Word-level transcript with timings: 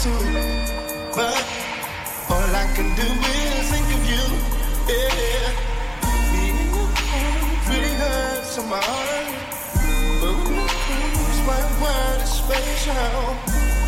to, 0.00 0.08
but 1.14 1.44
all 2.30 2.50
I 2.56 2.66
can 2.74 2.88
do 2.96 3.02
is 3.02 3.70
think 3.70 3.88
of 3.96 4.02
you. 4.08 4.24
Yeah, 4.88 5.50
your 6.72 6.88
arms 7.18 7.68
really 7.68 7.94
hurts 8.00 8.58
on 8.58 8.68
my 8.70 8.80
heart. 8.80 9.28
But 10.20 10.36
it's 11.28 11.40
my 11.44 11.60
word 11.82 12.22
is 12.22 12.30
special. 12.30 12.94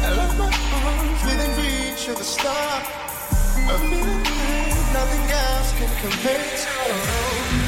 I 0.04 0.10
love 0.20 0.36
my 0.36 0.52
arms 0.84 1.22
within 1.24 1.52
reach 1.62 2.08
of 2.08 2.18
the 2.18 2.24
star. 2.24 2.82
A 3.72 3.78
feeling 3.88 4.22
nothing 4.92 5.26
else 5.30 5.72
can 5.78 5.90
compare 6.02 6.44
to. 6.62 7.61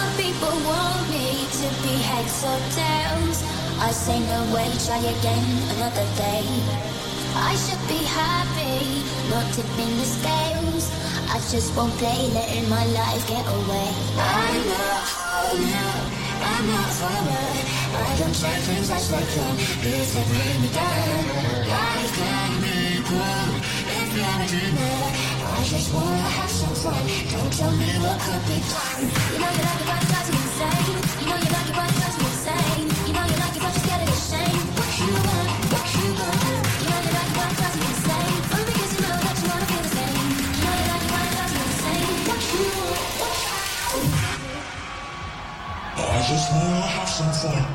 Some 0.00 0.16
people 0.16 0.56
want 0.64 1.10
me 1.12 1.44
to 1.60 1.68
be 1.84 1.94
heads 2.08 2.40
or 2.50 2.58
tails. 2.72 3.38
I 3.86 3.90
say 3.92 4.18
no 4.32 4.40
way, 4.54 4.64
try 4.86 4.96
again 4.96 5.48
another 5.76 6.06
day. 6.16 6.46
I 7.36 7.52
should 7.62 7.84
be 7.84 8.00
happy, 8.08 9.04
not 9.28 9.44
tipping 9.52 9.92
the 10.00 10.08
scales. 10.16 10.84
I 11.28 11.36
just 11.52 11.76
won't 11.76 11.92
play, 12.00 12.32
letting 12.32 12.66
my 12.70 12.86
life 12.96 13.28
get 13.28 13.44
away. 13.44 13.90
I'm 14.16 14.60
not 14.72 15.04
home 15.20 16.20
I'm 16.48 16.64
not 16.72 16.90
forward. 17.00 17.60
I 18.08 18.12
don't 18.20 18.36
try 18.40 18.56
things 18.68 18.88
as 18.90 19.04
they 19.12 19.26
come. 19.36 19.56
If 19.84 20.08
they 20.16 20.24
bring 20.32 20.56
me 20.64 20.68
down, 20.80 21.24
life 21.76 22.12
can 22.16 22.50
be 22.64 22.76
cruel. 23.04 23.52
If 24.00 24.08
you're 24.16 24.38
a 24.44 24.48
dreamer, 24.48 24.96
I 25.44 25.60
just 25.64 25.92
wanna 25.92 26.30
have 26.40 26.49
don't 26.80 27.52
tell 27.52 27.70
me 27.76 27.92
what 28.00 28.16
could 28.24 28.40
be. 28.48 28.56
You 28.56 29.36
know 29.36 29.52
you. 29.52 29.68
You 31.20 31.28
know 31.28 31.36
you 31.36 31.50
like 31.52 31.68
it, 31.68 31.76
but 31.76 31.92
it 31.92 31.98
drives 32.00 32.16
me 32.16 32.24
insane. 32.24 32.88
You 33.04 33.12
know 33.12 33.24
you 33.28 33.36
like 33.36 33.52
it, 33.52 33.60
but 33.60 33.68
you're 33.68 33.84
scared 33.84 34.00
of 34.00 34.08
the 34.08 34.16
shame. 34.16 34.64
What 34.80 34.88
you 34.96 35.12
want, 35.12 35.48
what 35.76 35.84
you 35.92 36.08
want. 36.16 36.40
You 36.80 36.88
know 36.88 37.00
you 37.04 37.12
like 37.12 37.28
it, 37.28 37.36
but 37.36 37.52
it 37.52 37.60
drives 37.60 37.76
me 37.76 37.84
insane. 37.84 38.32
Only 38.48 38.72
because 38.72 38.92
you 38.96 39.00
know 39.04 39.12
that 39.12 39.36
you 39.36 39.48
wanna 39.52 39.68
feel 39.68 39.84
the 39.84 39.92
same. 39.92 40.24
You 40.56 40.64
know 40.64 40.72
you 40.80 40.88
like 40.88 41.04
it, 41.04 41.12
but 41.12 41.20
it 41.20 41.36
drives 41.36 41.52
me 41.52 41.60
insane. 41.68 42.16
What 42.32 42.40
you 42.48 42.64
want, 42.80 43.12
what 43.20 43.36
you 43.36 43.52
want. 44.08 44.40
I 46.00 46.18
just 46.32 46.48
wanna 46.48 46.80
have 46.96 47.10
some 47.12 47.32
fun. 47.44 47.69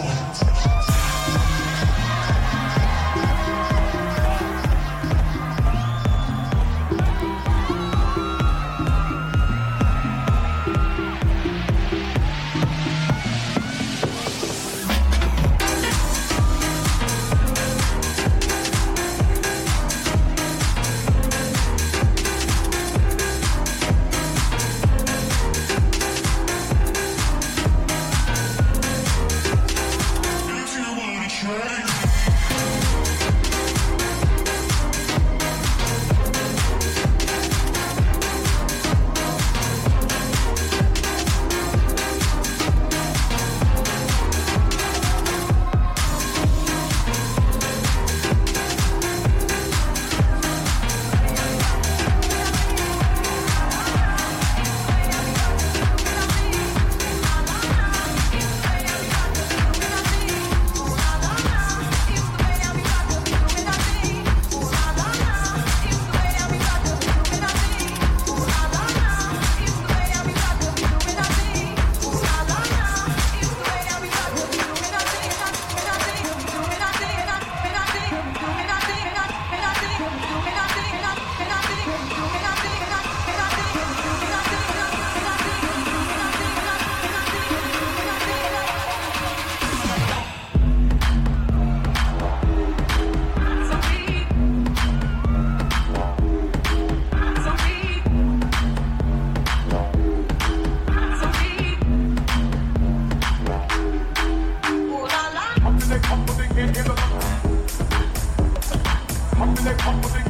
dance. 0.00 0.91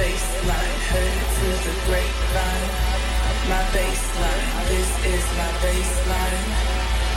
baseline, 0.00 0.76
heard 0.90 1.16
it 1.20 1.28
the 1.66 1.74
grapevine. 1.84 2.68
My 3.52 3.62
baseline, 3.76 4.48
this 4.72 4.90
is 5.12 5.24
my 5.36 5.50
baseline. 5.60 6.44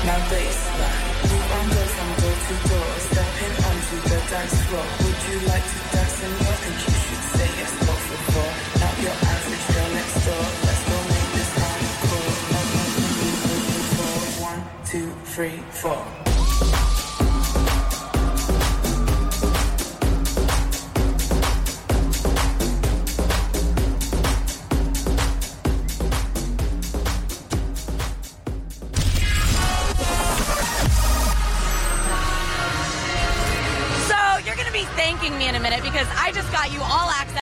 My 0.04 0.20
baseline. 0.28 1.08
You 1.32 1.40
on 1.56 1.66
I'm 2.04 2.12
door 2.20 2.38
to 2.48 2.56
door, 2.68 2.90
stepping 3.08 3.56
onto 3.68 3.98
the 4.10 4.20
dance 4.32 4.58
floor. 4.68 4.88
Would 5.04 5.20
you 5.30 5.38
like 5.48 5.64
to 5.64 5.80
dance 5.96 6.18
and 6.28 6.36
I 6.52 6.56
think 6.64 6.78
you 6.84 6.96
should 7.04 7.24
say 7.36 7.50
yes, 7.60 7.72
but 7.88 8.00
for 8.08 8.20
four. 8.32 8.52
Not 8.84 8.96
your 9.06 9.18
average 9.32 9.66
girl 9.72 9.90
next 9.96 10.18
door. 10.28 10.46
Let's 10.68 10.84
go 10.90 10.98
make 11.14 11.30
this 11.40 11.52
kind 11.62 11.84
of 11.88 11.96
cool. 12.04 12.32
One, 14.50 14.62
two, 14.92 15.08
three, 15.32 15.58
four. 15.82 16.23